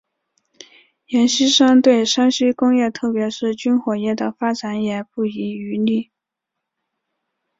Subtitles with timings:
[1.09, 6.09] 阎锡山对山西工业特别是军火业的发展也不遗余力。